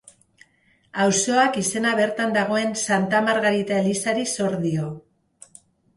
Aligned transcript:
Auzoak 1.03 1.59
izena 1.63 1.93
bertan 1.99 2.33
dagoen 2.37 2.73
Santa 2.85 3.23
Margarita 3.29 3.77
elizari 3.83 4.29
zor 4.41 4.57
dio. 4.65 4.89